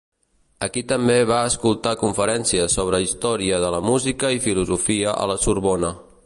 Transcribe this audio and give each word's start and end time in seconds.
Aquí 0.67 0.81
també 0.91 1.17
va 1.31 1.41
escoltar 1.49 1.93
conferències 2.03 2.77
sobre 2.79 3.03
història 3.05 3.61
de 3.65 3.71
la 3.77 3.83
música 3.91 4.33
i 4.39 4.43
filosofia 4.47 5.15
a 5.25 5.29
la 5.35 5.39
Sorbona. 5.45 5.95